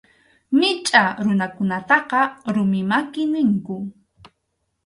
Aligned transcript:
Michʼa 0.59 1.03
runakunataqa 1.25 2.19
rumi 2.53 2.79
maki 2.89 3.23
ninku. 3.31 3.77